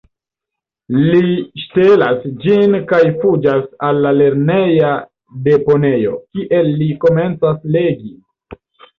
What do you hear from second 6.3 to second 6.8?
kie